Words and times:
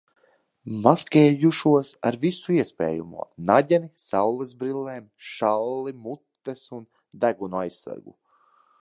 Maskējušos 0.85 1.91
ar 2.11 2.17
visu 2.23 2.55
iespējamo- 2.55 3.27
naģeni, 3.51 3.91
saulesbrillēm, 4.07 5.07
šalli, 5.35 5.97
mutes 6.07 6.69
un 6.79 6.93
deguna 7.27 7.65
aizsegu. 7.67 8.21